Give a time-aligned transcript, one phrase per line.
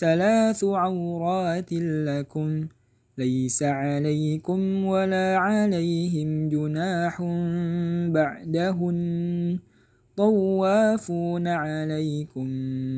[0.00, 1.72] ثلاث عورات
[2.08, 2.68] لكم.
[3.18, 7.22] ليس عليكم ولا عليهم جناح
[8.08, 8.98] بعدهن.
[10.16, 12.48] طوافون عليكم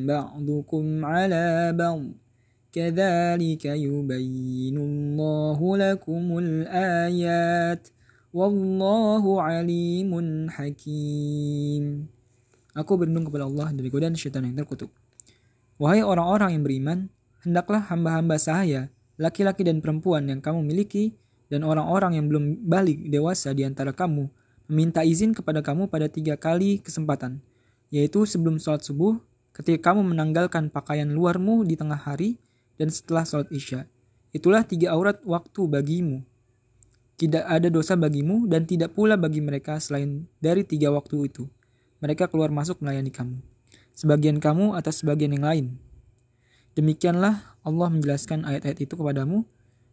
[0.06, 2.02] بعضكم على بعض.
[2.72, 7.88] كذلك يبين الله لكم الآيات.
[8.34, 10.12] والله عليم
[10.50, 11.84] حكيم.
[12.72, 14.88] Aku berlindung kepada Allah dari godaan syaitan yang terkutuk.
[15.82, 16.98] Wahai orang-orang yang beriman,
[17.42, 21.18] hendaklah hamba-hamba sahaya, laki-laki dan perempuan yang kamu miliki,
[21.50, 24.30] dan orang-orang yang belum balik dewasa di antara kamu,
[24.70, 27.42] meminta izin kepada kamu pada tiga kali kesempatan,
[27.90, 29.18] yaitu sebelum sholat subuh,
[29.50, 32.38] ketika kamu menanggalkan pakaian luarmu di tengah hari,
[32.78, 33.90] dan setelah sholat isya.
[34.30, 36.22] Itulah tiga aurat waktu bagimu.
[37.18, 41.50] Tidak ada dosa bagimu dan tidak pula bagi mereka selain dari tiga waktu itu.
[41.98, 43.51] Mereka keluar masuk melayani kamu.
[43.92, 45.66] Sebagian kamu atas sebagian yang lain.
[46.72, 49.44] Demikianlah Allah menjelaskan ayat-ayat itu kepadamu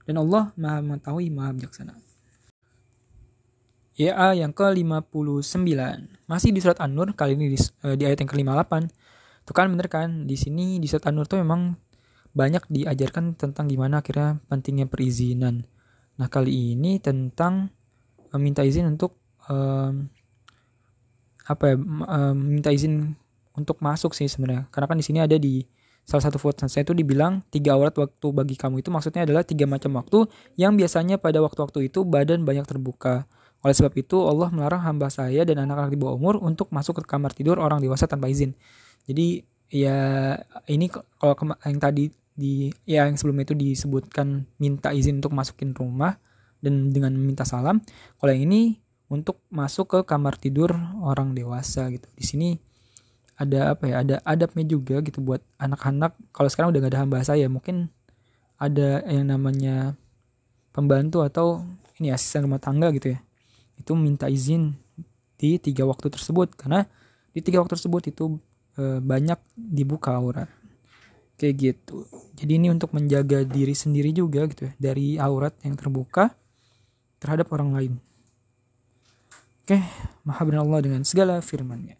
[0.08, 1.94] dan Allah maha mengetahui maha bijaksana.
[4.00, 5.76] Ya yang ke-59.
[6.24, 8.88] Masih di surat An-Nur, kali ini di, eh, di ayat yang ke-58.
[9.44, 11.76] Tuh kan bener kan, di sini di surat An-Nur tuh memang
[12.32, 15.68] banyak diajarkan tentang gimana akhirnya pentingnya perizinan.
[16.16, 17.74] Nah kali ini tentang
[18.32, 19.18] meminta izin untuk
[19.50, 20.08] um,
[21.50, 23.18] apa ya um, minta izin
[23.60, 24.72] untuk masuk sih sebenarnya.
[24.72, 25.68] Karena kan di sini ada di
[26.08, 29.70] salah satu vote saya itu dibilang tiga aurat waktu bagi kamu itu maksudnya adalah tiga
[29.70, 30.26] macam waktu
[30.58, 33.30] yang biasanya pada waktu-waktu itu badan banyak terbuka.
[33.62, 37.04] Oleh sebab itu Allah melarang hamba saya dan anak-anak di bawah umur untuk masuk ke
[37.06, 38.56] kamar tidur orang dewasa tanpa izin.
[39.06, 40.34] Jadi ya
[40.66, 41.36] ini kalau
[41.68, 46.18] yang tadi di ya yang sebelumnya itu disebutkan minta izin untuk masukin rumah
[46.64, 47.84] dan dengan meminta salam.
[48.18, 48.80] Kalau yang ini
[49.12, 50.72] untuk masuk ke kamar tidur
[51.04, 52.08] orang dewasa gitu.
[52.16, 52.50] Di sini
[53.40, 54.04] ada apa ya?
[54.04, 56.20] Ada adabnya juga gitu buat anak-anak.
[56.36, 57.88] Kalau sekarang udah gak ada hamba saya, mungkin
[58.60, 59.96] ada yang namanya
[60.76, 61.64] pembantu atau
[62.04, 63.20] ini asisten rumah tangga gitu ya.
[63.80, 64.76] Itu minta izin
[65.40, 66.84] di tiga waktu tersebut karena
[67.32, 68.36] di tiga waktu tersebut itu
[68.76, 70.52] e, banyak dibuka aurat
[71.40, 72.04] kayak gitu
[72.36, 76.36] jadi ini untuk menjaga diri sendiri juga gitu ya dari aurat yang terbuka
[77.24, 77.94] terhadap orang lain
[79.64, 79.80] oke
[80.28, 81.96] maha Allah dengan segala firmannya